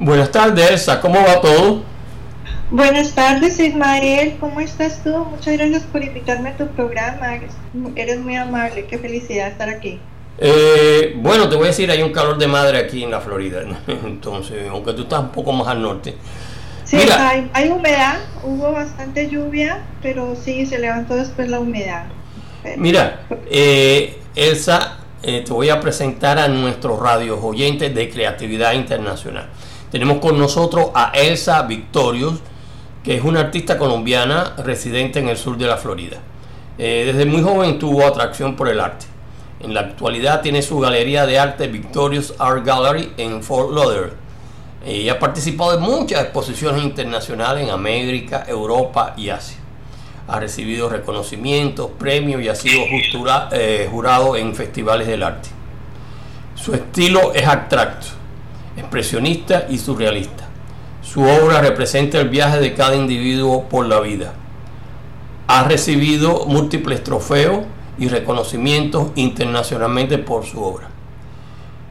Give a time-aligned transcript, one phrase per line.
[0.00, 1.82] Buenas tardes, Elsa, ¿cómo va todo?
[2.70, 5.10] Buenas tardes, Ismael, ¿cómo estás tú?
[5.10, 7.38] Muchas gracias por invitarme a tu programa,
[7.96, 10.00] eres muy amable, qué felicidad estar aquí.
[10.38, 13.60] Eh, bueno, te voy a decir, hay un calor de madre aquí en la Florida,
[13.86, 16.14] entonces, aunque tú estás un poco más al norte.
[16.84, 22.06] Sí, hay, hay, humedad, hubo bastante lluvia, pero sí, se levantó después la humedad.
[22.78, 29.50] Mira, eh, Elsa, eh, te voy a presentar a nuestros radios oyentes de Creatividad Internacional.
[29.90, 32.40] Tenemos con nosotros a Elsa Victorius,
[33.02, 36.18] que es una artista colombiana residente en el sur de la Florida.
[36.78, 39.06] Eh, desde muy joven tuvo atracción por el arte.
[39.60, 44.14] En la actualidad tiene su galería de arte Victorious Art Gallery en Fort Lauderdale.
[44.84, 49.60] Ella ha participado en muchas exposiciones internacionales en América, Europa y Asia
[50.30, 52.82] ha recibido reconocimientos, premios y ha sido
[53.50, 55.48] eh, jurado en festivales del arte.
[56.54, 58.06] Su estilo es abstracto,
[58.76, 60.48] expresionista y surrealista.
[61.02, 64.32] Su obra representa el viaje de cada individuo por la vida.
[65.46, 67.64] Ha recibido múltiples trofeos
[67.98, 70.88] y reconocimientos internacionalmente por su obra.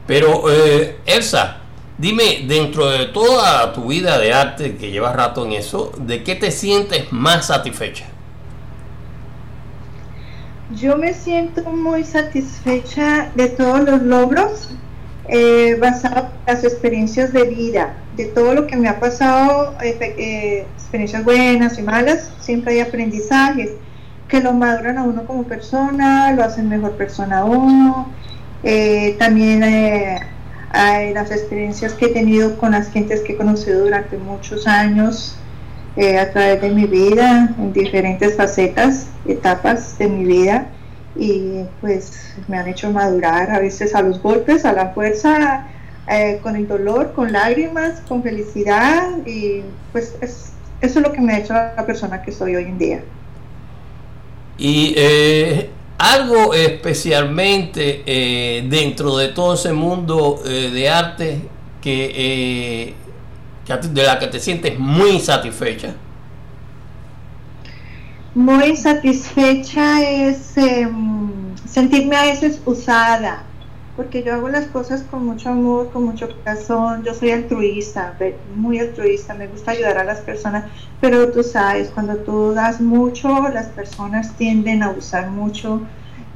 [0.06, 1.58] Pero, eh, Elsa,
[1.98, 6.34] dime, dentro de toda tu vida de arte que llevas rato en eso, ¿de qué
[6.34, 8.06] te sientes más satisfecha?
[10.74, 14.70] Yo me siento muy satisfecha de todos los logros
[15.30, 19.96] eh, basados en las experiencias de vida, de todo lo que me ha pasado, eh,
[20.00, 23.70] eh, experiencias buenas y malas, siempre hay aprendizajes
[24.28, 28.12] que lo maduran a uno como persona, lo hacen mejor persona a uno.
[29.18, 29.62] también
[30.72, 35.40] hay las experiencias que he tenido con las gentes que he conocido durante muchos años,
[35.96, 40.68] eh, a través de mi vida, en diferentes facetas, etapas de mi vida,
[41.16, 45.66] y pues me han hecho madurar a veces a los golpes, a la fuerza,
[46.08, 51.34] eh, con el dolor, con lágrimas, con felicidad, y pues eso es lo que me
[51.34, 53.02] ha hecho la persona que soy hoy en día.
[54.58, 58.02] Y eh, algo especialmente
[58.68, 61.40] dentro de todo ese mundo de arte
[61.80, 62.94] que
[63.78, 65.94] de la que te sientes muy satisfecha?
[68.34, 73.42] Muy satisfecha es em, sentirme a veces usada,
[73.96, 78.16] porque yo hago las cosas con mucho amor, con mucho corazón, yo soy altruista,
[78.54, 80.66] muy altruista, me gusta ayudar a las personas,
[81.00, 85.82] pero tú sabes, cuando tú das mucho, las personas tienden a usar mucho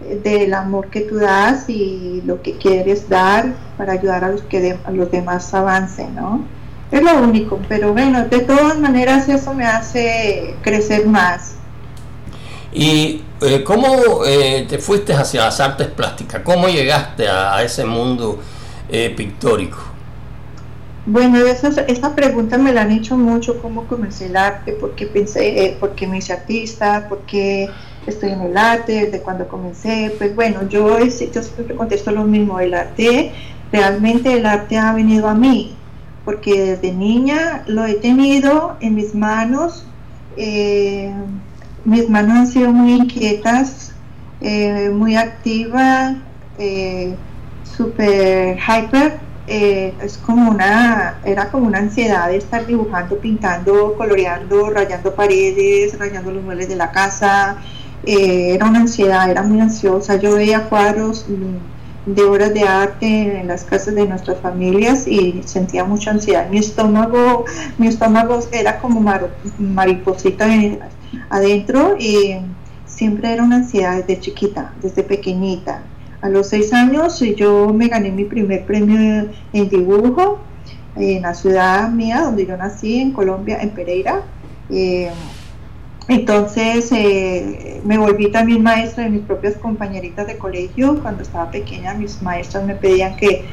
[0.03, 4.43] eh, del amor que tú das y lo que quieres dar para ayudar a los
[4.43, 6.45] que a los demás avancen, ¿no?
[6.91, 11.54] Es lo único, pero bueno, de todas maneras eso me hace crecer más.
[12.75, 16.43] ¿Y eh, cómo eh, te fuiste hacia las artes plásticas?
[16.43, 18.41] ¿Cómo llegaste a, ese mundo
[18.89, 19.79] eh, pictórico?
[21.07, 25.07] Bueno, esa, esa pregunta me la han hecho mucho, cómo comencé el arte, por qué
[25.07, 27.69] pensé, por qué me hice artista, por qué
[28.07, 30.13] estoy en el arte, desde cuando comencé.
[30.19, 33.33] Pues bueno, yo, yo siempre contesto lo mismo, el arte,
[33.71, 35.77] realmente el arte ha venido a mí,
[36.25, 39.85] porque desde niña lo he tenido en mis manos.
[40.37, 41.13] Eh,
[41.85, 43.93] mis manos han sido muy inquietas,
[44.41, 46.17] eh, muy activas,
[46.59, 47.15] eh,
[47.77, 49.21] super hyper.
[49.47, 56.31] es como una, era como una ansiedad de estar dibujando, pintando, coloreando, rayando paredes, rayando
[56.31, 57.59] los muebles de la casa.
[58.07, 60.17] era una ansiedad, era muy ansiosa.
[60.17, 61.27] Yo veía cuadros
[62.07, 66.49] de obras de arte en las casas de nuestras familias y sentía mucha ansiedad.
[66.51, 67.45] Mi estómago,
[67.79, 69.01] mi estómago era como
[69.59, 70.47] mariposita
[71.31, 72.37] adentro y
[72.87, 75.83] siempre era una ansiedad desde chiquita, desde pequeñita.
[76.21, 80.41] A los seis años yo me gané mi primer premio en dibujo
[80.97, 84.23] en la ciudad mía donde yo nací, en Colombia, en Pereira.
[84.71, 85.11] Eh,
[86.09, 91.01] entonces eh, me volví también maestra de mis propias compañeritas de colegio.
[91.03, 93.45] Cuando estaba pequeña mis maestras me pedían que,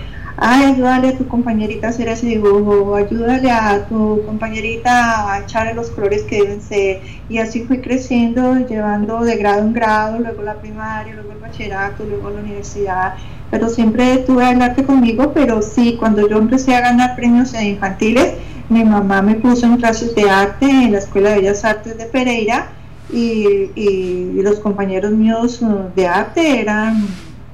[0.43, 5.75] ay, ayúdale a tu compañerita a hacer ese dibujo, ayúdale a tu compañerita a echarle
[5.75, 7.01] los colores que deben ser.
[7.29, 12.03] Y así fui creciendo, llevando de grado en grado, luego la primaria, luego el bachillerato,
[12.05, 13.13] luego la universidad.
[13.51, 18.33] Pero siempre tuve el arte conmigo, pero sí, cuando yo empecé a ganar premios infantiles,
[18.69, 22.05] mi mamá me puso en clases de arte en la Escuela de Bellas Artes de
[22.05, 22.69] Pereira
[23.13, 25.59] y, los compañeros míos
[25.95, 27.05] de arte eran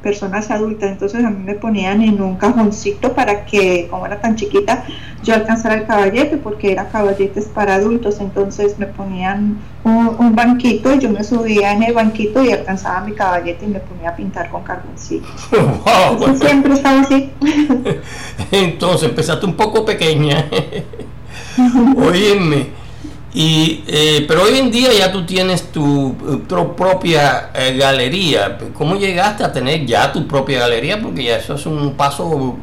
[0.08, 4.38] personas adultas, entonces a mí me ponían en un cajoncito para que, como era tan
[4.38, 4.86] chiquita,
[5.22, 11.00] yo alcanzara el caballete, porque era caballetes para adultos, entonces me ponían un, banquito y
[11.00, 14.50] yo me subía en el banquito y alcanzaba mi caballete y me ponía a pintar
[14.50, 15.28] con carboncillo.
[16.42, 17.30] siempre estaba así.
[18.52, 20.46] entonces empezaste un poco pequeña.
[21.98, 22.87] Óyeme.
[23.34, 26.16] Y, eh, pero hoy en día ya tú tienes tu,
[26.76, 28.58] propia eh, galería.
[28.74, 31.02] ¿Cómo llegaste a tener ya tu propia galería?
[31.02, 32.58] Porque ya eso es un paso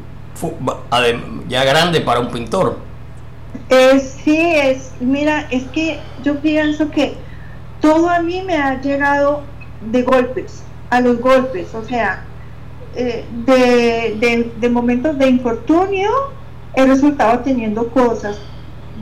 [1.48, 2.78] ya grande para un pintor.
[3.68, 7.14] Eh, sí, es, mira, es que yo pienso que
[7.80, 9.42] todo a mí me ha llegado
[9.80, 12.24] de golpes, a los golpes, o sea,
[12.94, 16.10] de, de, de momentos de infortunio
[16.74, 18.38] he resultado teniendo cosas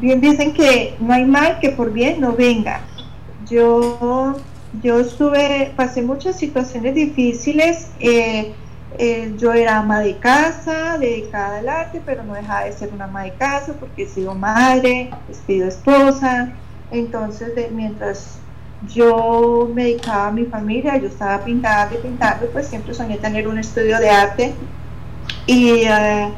[0.02, 2.80] bien dicen que no hay mal que por bien no venga.
[3.48, 4.36] Yo,
[4.82, 7.88] yo estuve, pasé muchas situaciones difíciles.
[8.00, 8.52] Eh,
[8.98, 13.04] eh, yo era ama de casa, dedicada al arte, pero no dejaba de ser una
[13.04, 16.52] ama de casa porque he sido madre, he sido esposa.
[16.90, 18.38] Entonces, mientras
[18.92, 23.46] yo me dedicaba a mi familia, yo estaba pintando y pintando, pues siempre soñé tener
[23.46, 24.52] un estudio de arte.
[25.46, 26.28] Y eh,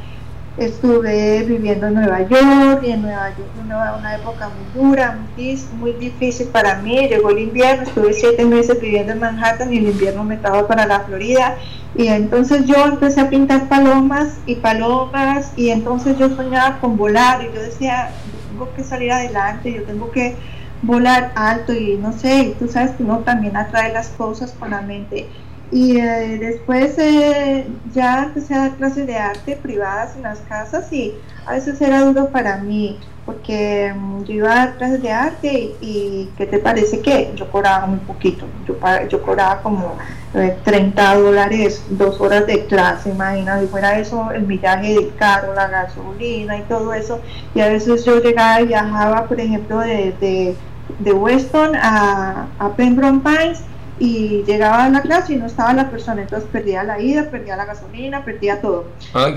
[0.56, 5.60] Estuve viviendo en Nueva York y en Nueva York una, una época muy dura, muy,
[5.80, 7.08] muy, difícil para mí.
[7.08, 10.86] Llegó el invierno, estuve siete meses viviendo en Manhattan y el invierno me trajo para
[10.86, 11.56] la Florida.
[11.96, 17.42] Y entonces yo empecé a pintar palomas y palomas y entonces yo soñaba con volar
[17.42, 20.36] y yo decía, yo tengo que salir adelante, yo tengo que
[20.82, 24.70] volar alto y no sé, y tú sabes que uno también atrae las cosas con
[24.70, 25.28] la mente.
[25.72, 30.93] Y eh, después eh, ya empecé a dar clases de arte privadas en las casas
[30.93, 31.14] y
[31.46, 35.75] a veces era duro para mí porque mm, yo iba a dar clases de arte
[35.81, 38.46] y, ¿qué te parece que yo cobraba muy poquito?
[38.66, 38.76] Yo,
[39.08, 39.96] yo cobraba como
[40.32, 45.55] 30 eh, dólares dos horas de clase, imagínate, y fuera eso el millaje de carro,
[45.55, 47.20] la gasolina y todo eso.
[47.55, 50.56] Y a veces yo llegaba y viajaba, por ejemplo, de,
[51.00, 53.62] de, Weston a, a Pembroke Pines
[54.04, 57.56] y llegaba a la clase y no estaba la persona, entonces perdía la ida, perdía
[57.56, 58.84] la gasolina, perdía todo.
[59.14, 59.28] Ah,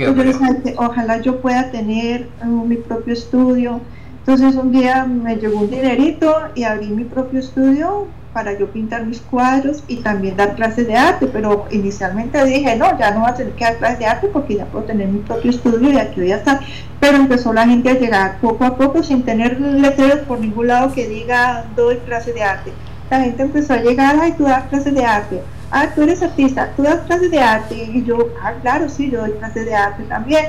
[0.76, 3.80] ojalá yo pueda tener uh, mi propio estudio.
[4.20, 9.06] Entonces un día me llegó un dinerito y abrí mi propio estudio para yo pintar
[9.06, 13.30] mis cuadros y también dar clases de arte, pero inicialmente dije, no, ya no voy
[13.30, 15.98] a tener que dar clases de arte porque ya puedo tener mi propio estudio y
[15.98, 16.60] aquí voy a estar.
[17.00, 20.94] Pero empezó la gente a llegar poco a poco sin tener letreros por ningún lado
[20.94, 22.74] que diga doy clases de arte
[23.10, 26.72] la gente empezó a llegar, ay, tú das clases de arte, ah, tú eres artista,
[26.76, 30.04] tú das clases de arte, y yo, ah, claro, sí, yo doy clases de arte
[30.04, 30.46] también.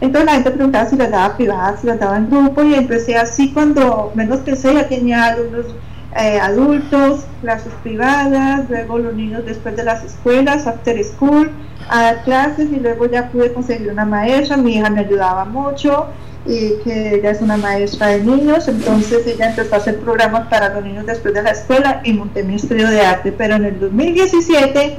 [0.00, 3.16] Entonces la gente preguntaba si las daba privadas, si las daba en grupo, y empecé
[3.16, 5.66] así cuando menos pensé, ya tenía alumnos
[6.16, 11.50] eh, adultos, clases privadas, luego los niños después de las escuelas, after school,
[11.90, 16.06] a dar clases, y luego ya pude conseguir una maestra, mi hija me ayudaba mucho,
[16.46, 20.74] y que ella es una maestra de niños, entonces ella empezó a hacer programas para
[20.74, 23.80] los niños después de la escuela y monté mi estudio de arte, pero en el
[23.80, 24.96] 2017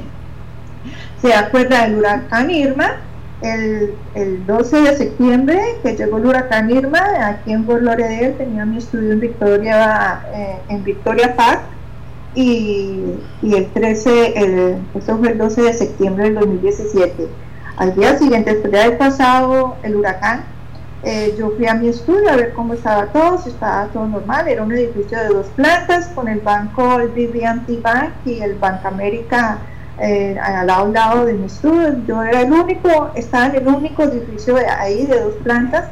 [1.20, 2.96] se acuerda del huracán Irma,
[3.42, 8.64] el, el 12 de septiembre que llegó el huracán Irma, aquí en Fort Lauderdale tenía
[8.64, 11.62] mi estudio en Victoria, eh, en Victoria Park,
[12.34, 17.26] y, y, el 13, el, eso fue el 12 de septiembre del 2017.
[17.76, 20.44] Al día siguiente, después de haber pasado el huracán,
[21.02, 24.48] eh, yo fui a mi estudio a ver cómo estaba todo, si estaba todo normal.
[24.48, 28.84] Era un edificio de dos plantas con el banco, el BB&T Bank y el Bank
[28.84, 29.58] América
[29.98, 31.96] eh, al lado, lado de mi estudio.
[32.06, 35.86] Yo era el único, estaba en el único edificio ahí de dos plantas.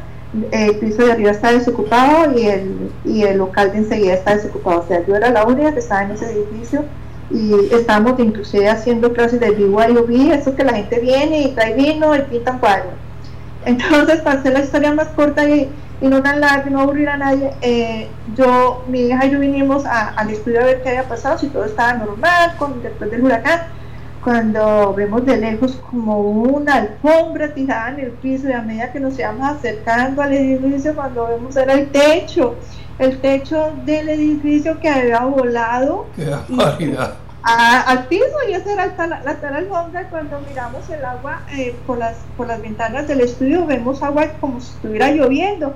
[0.51, 4.81] El piso de arriba estaba desocupado y el, y el local de enseguida está desocupado.
[4.81, 6.85] O sea, yo era la única que estaba en ese edificio
[7.31, 12.15] y estábamos inclusive haciendo clases de BYOB, eso que la gente viene y trae vino
[12.15, 13.08] y pintan cuadros
[13.69, 15.71] entonces, para hacer la historia más corta y,
[16.01, 20.31] no tan larga, no aburrir a nadie, eh, yo, mi hija y yo vinimos al
[20.31, 23.63] estudio a ver qué había pasado, si todo estaba normal, con, después del huracán.
[24.25, 29.01] Cuando vemos de lejos como una alfombra tirada en el piso y a medida que
[29.01, 32.57] nos íbamos acercando al edificio, cuando vemos era el techo,
[32.99, 36.07] el techo del edificio que había volado.
[36.17, 36.25] ¡Qué
[37.43, 41.99] al piso y esa era la, la tal alfombra cuando miramos el agua eh, por,
[41.99, 45.75] las, por las ventanas del estudio vemos agua como si estuviera lloviendo.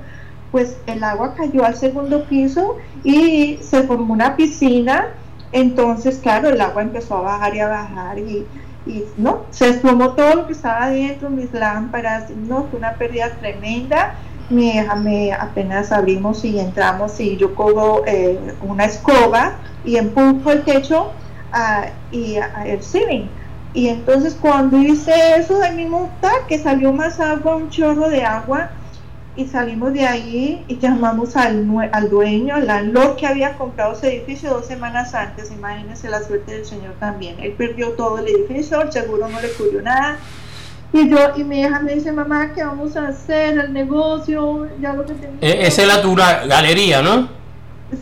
[0.51, 5.07] Pues el agua cayó al segundo piso y se formó una piscina.
[5.51, 8.45] Entonces claro el agua empezó a bajar y a bajar y,
[8.85, 13.31] y no se desplomó todo lo que estaba dentro mis lámparas no fue una pérdida
[13.39, 14.15] tremenda.
[14.49, 19.53] Me, me apenas abrimos y entramos y yo cojo eh, una escoba
[19.85, 21.13] y empujo el techo
[22.11, 23.27] y el ceiling
[23.73, 28.23] Y entonces cuando hice eso de mi muta, que salió más agua, un chorro de
[28.23, 28.69] agua,
[29.35, 34.15] y salimos de ahí y llamamos al, al dueño, al landlord que había comprado ese
[34.15, 35.51] edificio dos semanas antes.
[35.51, 37.37] Imagínense la suerte del señor también.
[37.39, 40.17] Él perdió todo el edificio, el seguro no le cubrió nada.
[40.91, 43.57] Y yo, y mi hija me dice, mamá, ¿qué vamos a hacer?
[43.57, 45.13] El negocio, ya lo que.
[45.41, 47.27] E-, esa es la tu galería, ¿no?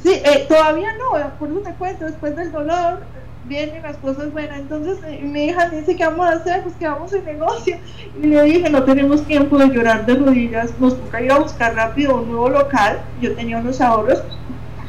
[0.04, 3.00] Sí, eh, todavía no, por eso te cuento, después del dolor,
[3.46, 4.60] vienen las cosas buenas.
[4.60, 6.64] Entonces eh, mi hija dice, ¿qué vamos a hacer?
[6.64, 7.78] Pues que vamos en negocio.
[8.22, 11.76] Y le dije, no tenemos tiempo de llorar de rodillas, nos toca ir a buscar
[11.76, 13.00] rápido un nuevo local.
[13.22, 14.22] Yo tenía unos ahorros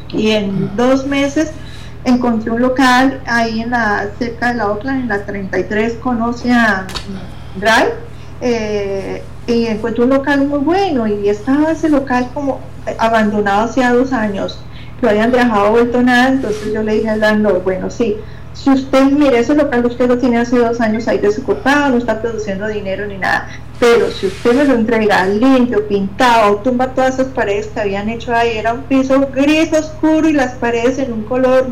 [0.09, 1.53] y en dos meses
[2.05, 6.87] encontré un local ahí en la cerca de la Oakland, en la 33, conoce a
[7.57, 7.95] Drive.
[8.41, 12.61] Eh, y encontré un local muy bueno y estaba ese local como
[12.99, 14.59] abandonado hacía dos años
[15.01, 18.17] lo habían dejado vuelto nada entonces yo le dije al landlord bueno sí
[18.55, 22.21] si usted mire ese local usted lo tiene hace dos años ahí desocupado, no está
[22.21, 23.49] produciendo dinero ni nada,
[23.81, 28.35] pero si usted me lo entrega limpio, pintado, tumba todas esas paredes que habían hecho
[28.35, 31.67] ahí, era un piso gris oscuro y las paredes en un color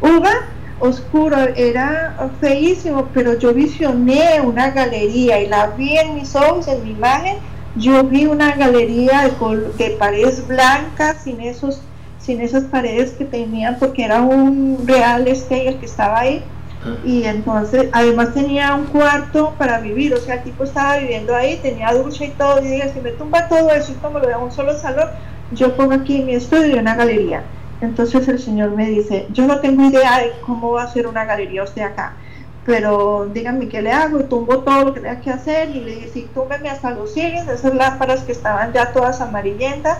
[0.00, 0.32] uva
[0.80, 6.84] oscuro, era feísimo, pero yo visioné una galería y la vi en mis ojos, en
[6.84, 7.36] mi imagen,
[7.76, 11.80] yo vi una galería de, de paredes blancas sin esos
[12.28, 16.44] sin esas paredes que tenían porque era un real estate el que estaba ahí.
[17.02, 21.58] Y entonces además tenía un cuarto para vivir, o sea, el tipo estaba viviendo ahí,
[21.62, 24.44] tenía ducha y todo, y dije, si me tumba todo eso y como lo veo
[24.44, 25.08] un solo salón,
[25.52, 27.42] yo pongo aquí mi estudio y una galería.
[27.80, 31.24] Entonces el señor me dice, yo no tengo idea de cómo va a ser una
[31.24, 32.12] galería usted acá,
[32.66, 36.10] pero díganme qué le hago, tumbo todo lo que tenga que hacer, y le dije,
[36.12, 39.98] sí, túmbeme hasta los cielos, esas lámparas que estaban ya todas amarillentas,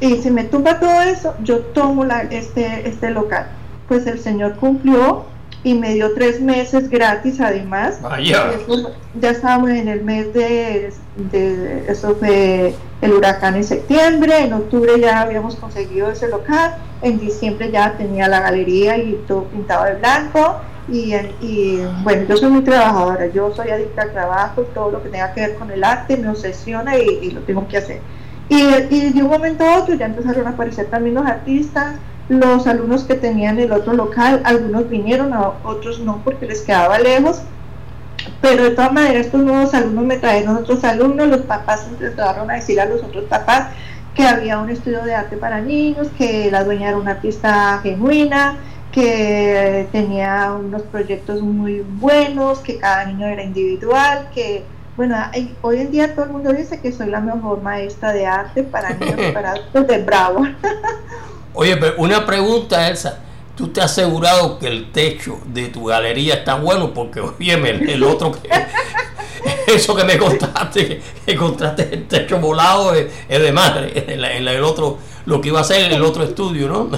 [0.00, 3.46] y si me tumba todo eso, yo tomo la, este, este local.
[3.88, 5.24] Pues el Señor cumplió
[5.64, 8.00] y me dio tres meses gratis además.
[8.02, 8.52] Vaya.
[9.20, 15.00] ya estábamos en el mes de, de, eso fue el huracán en septiembre, en octubre
[15.00, 19.94] ya habíamos conseguido ese local, en diciembre ya tenía la galería y todo pintado de
[19.94, 20.56] blanco.
[20.88, 25.08] Y, y, bueno, yo soy muy trabajadora, yo soy adicta al trabajo, todo lo que
[25.08, 28.00] tenga que ver con el arte me obsesiona y, y lo tengo que hacer.
[28.48, 31.96] Y, de un momento a otro ya empezaron a aparecer también los artistas,
[32.28, 35.32] los alumnos que tenían el otro local, algunos vinieron,
[35.64, 37.42] otros no porque les quedaba lejos,
[38.40, 42.54] pero de todas maneras estos nuevos alumnos me trajeron otros alumnos, los papás empezaron a
[42.54, 43.68] decir a los otros papás
[44.14, 48.56] que había un estudio de arte para niños, que la dueña era una artista genuina,
[48.90, 54.64] que tenía unos proyectos muy buenos, que cada niño era individual, que
[54.96, 55.16] bueno,
[55.60, 58.90] hoy en día todo el mundo dice que soy la mejor maestra de arte para
[58.94, 60.46] niños para de Bravo.
[61.54, 63.20] Oye, pero una pregunta, Elsa.
[63.56, 66.92] ¿Tú te has asegurado que el techo de tu galería está bueno?
[66.92, 68.50] Porque, oye, el otro que...
[69.66, 73.92] Eso que me contaste, que contaste el techo volado es, de madre.
[74.12, 76.90] En, el otro, lo que iba a hacer en el otro estudio, ¿no?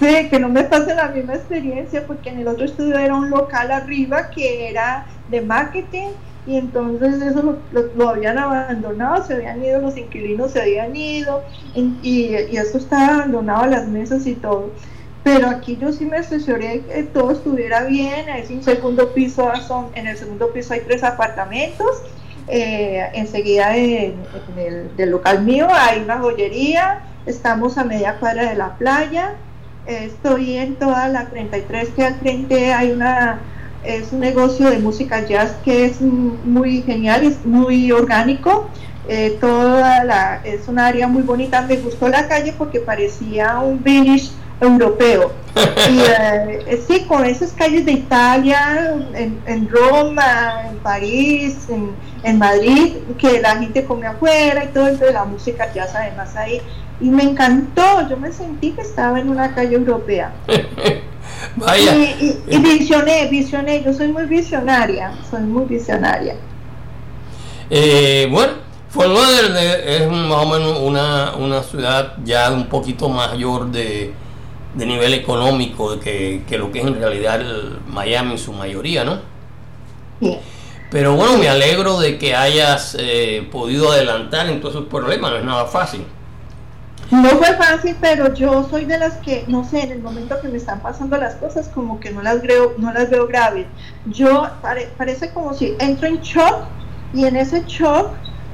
[0.00, 3.28] sí, que no me pase la misma experiencia, porque en el otro estudio era un
[3.28, 6.08] local arriba que era de marketing
[6.48, 11.42] y entonces eso lo, habían abandonado, se habían ido, los inquilinos se habían ido
[11.74, 14.70] y, y, eso estaba abandonado, las mesas y todo.
[15.22, 19.88] Pero aquí yo sí me asesoré que todo estuviera bien, es un segundo piso, son,
[19.94, 22.00] en el segundo piso hay tres apartamentos,
[22.46, 24.14] eh, enseguida en,
[24.56, 29.34] el del local mío hay una joyería, estamos a media cuadra de la playa,
[29.86, 33.38] estoy en toda la 33 que al frente hay una
[33.84, 38.68] es un negocio de música jazz que es muy genial, es muy orgánico.
[39.08, 41.62] Eh, toda la, es un área muy bonita.
[41.62, 44.30] Me gustó la calle porque parecía un village
[44.60, 45.32] europeo.
[45.90, 51.68] Y eh, sí, con esas calles de Italia, en, Roma, en París,
[52.22, 56.60] en, Madrid, que la gente come afuera y todo, de la música jazz además ahí.
[57.00, 60.32] Y me encantó, yo me sentí que estaba en una calle europea.
[61.56, 61.94] Vaya.
[61.94, 66.36] Y, y, visioné, visioné, yo soy muy visionaria, soy muy visionaria.
[67.70, 68.54] Eh, bueno,
[68.88, 74.12] Fort Lauderdale es más o menos una, una ciudad ya un poquito mayor de,
[74.74, 79.04] de nivel económico que, que, lo que es en realidad el Miami en su mayoría,
[79.04, 79.18] ¿no?
[80.20, 80.38] Sí.
[80.90, 85.36] Pero bueno, me alegro de que hayas eh, podido adelantar en todos esos problemas, no
[85.36, 86.02] es nada fácil.
[87.10, 90.48] No fue fácil, pero yo soy de las que, no sé, en el momento que
[90.48, 93.66] me están pasando las cosas, como que no las veo, no las veo graves.
[94.06, 94.46] Yo
[94.96, 96.66] parece como si entro en shock
[97.14, 98.10] y en ese shock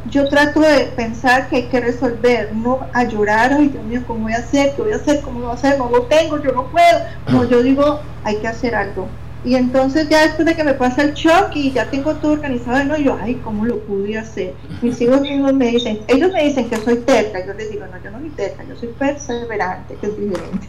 [0.09, 4.25] yo trato de pensar que hay que resolver, no a llorar, ay Dios mío, ¿cómo
[4.25, 4.75] voy a hacer?
[4.77, 5.21] ¿Qué voy a hacer?
[5.23, 5.79] ¿Cómo voy a hacer?
[5.79, 7.01] No lo tengo, yo no puedo.
[7.29, 9.09] No, yo digo, hay que hacer algo.
[9.45, 12.83] Y entonces ya después de que me pasa el shock y ya tengo todo organizado,
[12.85, 14.55] no, yo, ay, ¿cómo lo pude hacer?
[14.81, 18.03] Mis hijos mismos me dicen, ellos me dicen que soy terca, yo les digo, no,
[18.03, 20.69] yo no soy terca, yo soy perseverante, que es diferente.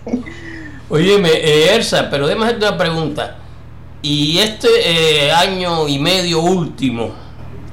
[0.90, 3.38] Óyeme, eh, Elsa, pero déjame hacerte una pregunta.
[4.02, 7.12] Y este eh, año y medio último,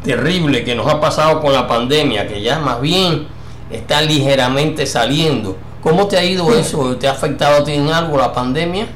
[0.04, 3.26] terrible que nos ha pasado con la pandemia, que ya más bien
[3.72, 6.96] está ligeramente saliendo, ¿cómo te ha ido eso?
[6.96, 8.86] ¿Te ha afectado a ti en algo la pandemia?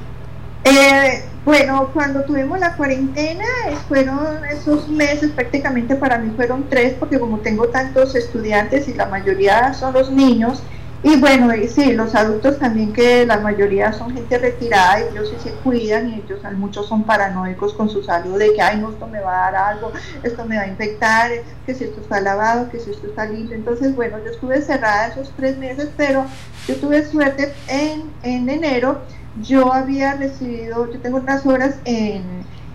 [0.64, 3.44] Eh, bueno, cuando tuvimos la cuarentena,
[3.88, 9.06] fueron esos meses prácticamente para mí fueron tres, porque como tengo tantos estudiantes y la
[9.06, 10.60] mayoría son los niños,
[11.04, 15.28] y bueno, y sí, los adultos también que la mayoría son gente retirada y ellos
[15.30, 18.90] sí se cuidan y ellos muchos son paranoicos con su salud de que, ay, no,
[18.90, 19.92] esto me va a dar algo,
[20.24, 21.30] esto me va a infectar,
[21.64, 23.54] que si esto está lavado, que si esto está limpio.
[23.54, 26.24] Entonces, bueno, yo estuve cerrada esos tres meses, pero
[26.66, 28.98] yo tuve suerte en, en enero
[29.42, 32.22] yo había recibido, yo tengo unas obras en,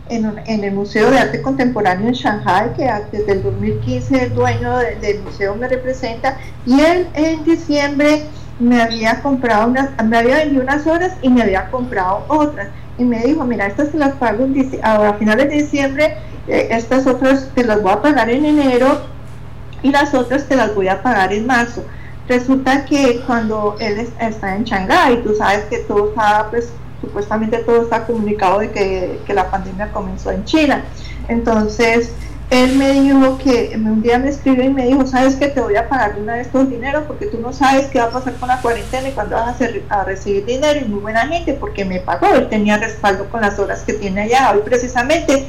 [0.10, 5.22] en, el Museo de Arte Contemporáneo en Shanghai, que desde el 2015 el dueño del
[5.22, 8.24] museo me representa, y él en diciembre
[8.60, 12.68] me había comprado unas, me había vendido unas obras y me había comprado otras.
[12.98, 14.48] Y me dijo, mira, estas se las pago
[14.84, 19.02] a finales de diciembre, eh, estas otras te las voy a pagar en enero
[19.82, 21.84] y las otras te las voy a pagar en marzo.
[22.28, 27.82] Resulta que cuando él está en Shanghái, tú sabes que todo está, pues supuestamente todo
[27.82, 30.84] está comunicado de que, la pandemia comenzó en China.
[31.28, 32.14] Entonces,
[32.50, 35.76] él me dijo que un día me escribió y me dijo, sabes que te voy
[35.78, 38.50] a pagar una de estos dineros porque tú no sabes qué va a pasar con
[38.50, 42.02] la cuarentena y cuándo vas a, a, recibir dinero y muy buena gente porque me
[42.02, 44.52] pagó, él tenía respaldo con las horas que tiene allá.
[44.52, 45.48] Hoy precisamente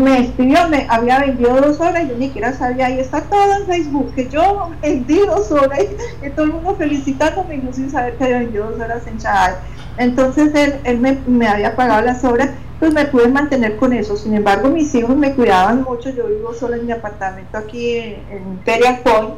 [0.00, 3.66] me escribió, me había vendido dos horas, yo ni siquiera sabía, ahí está todo en
[3.66, 5.80] Facebook, que yo vendí dos horas,
[6.24, 9.56] y todo el mundo felicitándome, sin saber que había vendido dos horas en Chahal.
[9.98, 14.16] Entonces él, él me, me, había pagado las horas, pues me pude mantener con eso.
[14.16, 18.42] Sin embargo, mis hijos me cuidaban mucho, yo vivo solo en mi apartamento aquí en,
[18.52, 19.34] Imperial Point,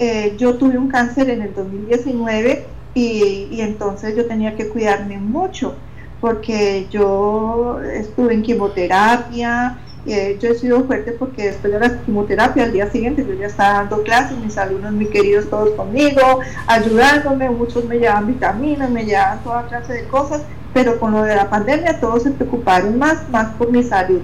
[0.00, 2.64] eh, yo tuve un cáncer en el 2019
[2.94, 5.74] y, y entonces yo tenía que cuidarme mucho
[6.20, 12.64] porque yo estuve en quimioterapia, eh, yo he sido fuerte porque después de la quimioterapia
[12.64, 17.50] al día siguiente yo ya estaba dando clases, mis alumnos muy queridos todos conmigo, ayudándome,
[17.50, 20.42] muchos me llevaban vitaminas, me llevaban toda clase de cosas,
[20.72, 24.20] pero con lo de la pandemia todos se preocuparon más, más por mi salud.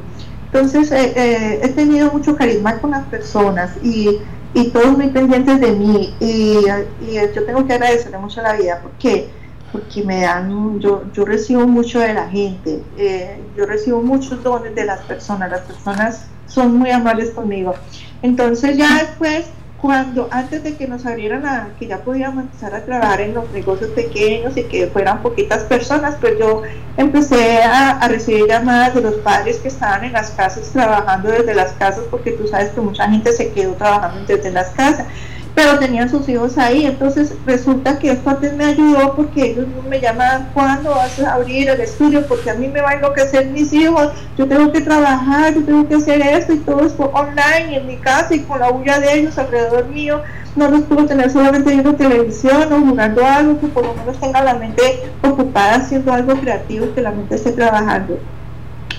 [0.47, 4.21] Entonces eh, eh, he tenido mucho carisma con las personas y,
[4.55, 6.61] y todos muy pendientes de mí y,
[7.01, 9.29] y yo tengo que agradecerle mucho a la vida porque
[9.75, 14.73] porque me dan, yo, yo recibo mucho de la gente, eh, yo recibo muchos dones
[14.73, 17.75] de las personas, las personas son muy amables conmigo.
[18.23, 19.47] Entonces ya después,
[19.83, 23.51] cuando antes de que nos abrieran a, que ya podíamos empezar a trabajar en los
[23.51, 26.63] negocios pequeños y que fueran poquitas personas, pues yo
[26.97, 31.53] empecé a, a recibir llamadas de los padres que estaban en las casas trabajando desde
[31.53, 35.09] las casas, porque tú sabes que mucha gente se quedó trabajando desde las casas
[35.55, 36.87] pero tenían sus hijos ahí.
[36.87, 41.69] Entonces resulta que esto antes me ayudó porque ellos me llamaban, ¿cuándo vas a abrir
[41.69, 42.27] el estudio?
[42.27, 45.88] Porque a mí me va a enloquecer mis hijos, yo tengo que trabajar, yo tengo
[45.88, 49.19] que hacer esto y todo esto online en mi casa y con la bulla de
[49.19, 50.23] ellos alrededor mío.
[50.57, 54.40] No los puedo tener solamente viendo televisión o jugando algo que por lo menos tenga
[54.40, 58.21] la mente ocupada haciendo algo creativo que la mente esté trabajando.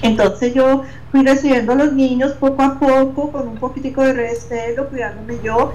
[0.05, 4.89] Entonces yo fui recibiendo a los niños poco a poco, con un poquitico de recelo,
[4.89, 5.73] cuidándome yo,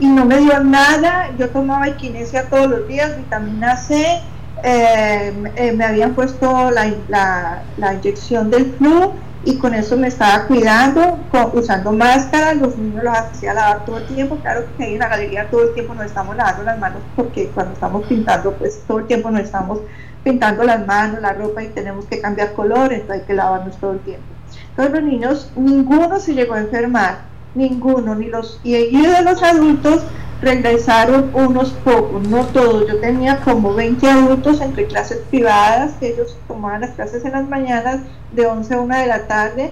[0.00, 1.30] y no me dio nada.
[1.38, 4.20] Yo tomaba equinesia todos los días, vitamina C,
[4.62, 9.12] eh, eh, me habían puesto la, la, inyección del flu
[9.44, 11.18] y con eso me estaba cuidando,
[11.52, 15.08] usando máscara, los niños los hacía lavar todo el tiempo, claro que ahí en la
[15.08, 19.00] galería todo el tiempo nos estamos lavando las manos porque cuando estamos pintando pues todo
[19.00, 19.80] el tiempo nos estamos
[20.26, 23.92] pintando las manos, la ropa y tenemos que cambiar color, entonces hay que lavarnos todo
[23.92, 24.26] el tiempo.
[24.70, 27.18] Entonces los niños, ninguno se llegó a enfermar,
[27.54, 30.02] ninguno, ni los, y, de los adultos
[30.42, 32.88] regresaron unos pocos, no todos.
[32.88, 37.48] Yo tenía como 20 adultos entre clases privadas, que ellos tomaban las clases en las
[37.48, 38.00] mañanas
[38.32, 39.70] de 11 a 1 de la tarde,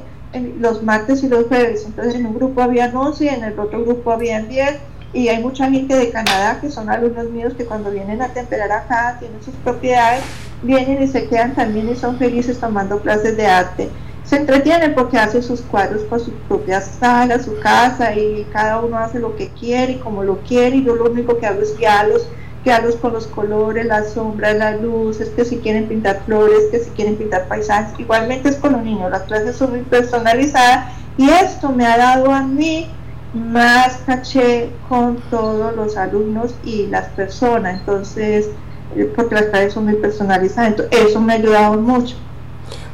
[0.61, 1.85] los martes y los jueves.
[1.85, 4.79] Entonces en un grupo había 11 y en el otro grupo había 10
[5.15, 8.71] y hay mucha gente de Canadá que son alumnos míos que cuando vienen a temperar
[8.73, 10.23] acá tienen sus propiedades,
[10.63, 13.89] vienen y se quedan también y son felices tomando clases de arte.
[14.25, 18.99] Se entretienen porque hacen sus cuadros con su propia sala, su casa y cada uno
[18.99, 21.77] hace lo que quiere y como lo quiere y yo lo único que hago es
[21.79, 22.27] guiarlos,
[22.65, 26.91] guiarlos con los colores, las sombras, las luces, que si quieren pintar flores, que si
[26.91, 28.01] quieren pintar paisajes.
[28.01, 32.33] Igualmente es con los niños, las clases son muy personalizadas y esto me ha dado
[32.33, 32.91] a mí
[33.35, 38.49] más caché con todos los alumnos y las personas, entonces,
[38.97, 42.15] eh, porque las clases son muy personalizadas, entonces eso me ha ayudado mucho.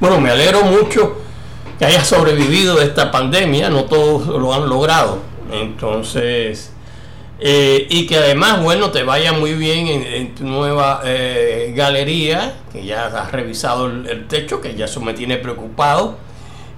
[0.00, 1.18] Bueno, me alegro mucho
[1.78, 5.18] que hayas sobrevivido a esta pandemia, no todos lo han logrado.
[5.52, 6.72] Entonces,
[7.38, 12.84] eh, y que además, bueno, te vaya muy bien en, tu nueva eh, galería, que
[12.84, 16.18] ya has revisado el, techo, que ya eso me tiene preocupado.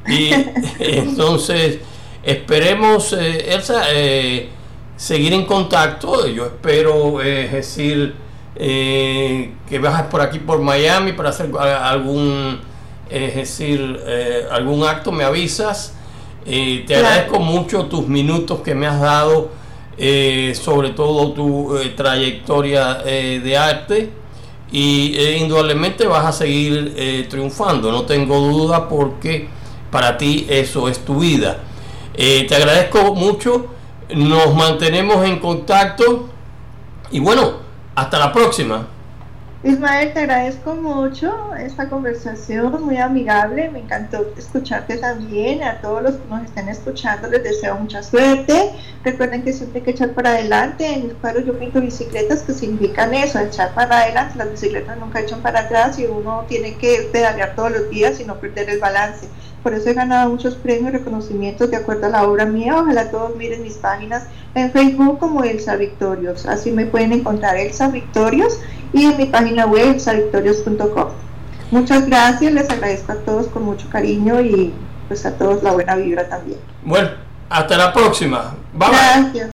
[0.09, 0.31] Y
[0.79, 1.79] entonces,
[2.23, 3.85] esperemos, eh, Elsa,
[4.97, 6.27] seguir en contacto.
[6.27, 8.15] Yo espero, es decir,
[8.55, 12.61] que bajes por aquí, por Miami, para hacer algún,
[13.11, 14.01] es decir,
[14.51, 15.95] algún acto, me avisas.
[16.45, 19.63] te agradezco mucho tus minutos que me has dado
[19.99, 24.11] eh, sobre todo tu eh, trayectoria eh, de arte
[24.73, 29.47] y indudablemente vas a seguir triunfando, no tengo duda porque
[29.91, 31.59] para ti eso es tu vida.
[32.15, 33.67] Te agradezco mucho,
[34.15, 36.29] nos mantenemos en contacto.
[37.11, 37.59] Y bueno,
[37.95, 38.89] hasta la próxima.
[39.65, 46.15] Ismael, te agradezco mucho esta conversación muy amigable, me encantó escucharte también, a todos los
[46.17, 48.73] que nos estén escuchando les deseo mucha suerte,
[49.05, 52.55] recuerden que siempre hay que echar para adelante, en mis cuadros yo pinto bicicletas que
[52.55, 57.09] significan eso, echar para adelante, las bicicletas nunca echan para atrás y uno tiene que
[57.13, 59.29] pedalear todos los días y no perder el balance.
[59.63, 62.77] Por eso he ganado muchos premios y reconocimientos de acuerdo a la obra mía.
[62.81, 66.47] Ojalá todos miren mis páginas en Facebook como Elsa Victorios.
[66.47, 68.59] Así me pueden encontrar Elsa Victorios
[68.93, 71.09] y en mi página web elsa-victorios.com.
[71.71, 74.75] Muchas gracias, les agradezco a todos con mucho cariño y
[75.09, 76.59] pues a todos la buena vibra también.
[76.85, 77.11] Bueno,
[77.49, 78.55] hasta la próxima.
[78.75, 79.51] Gracias.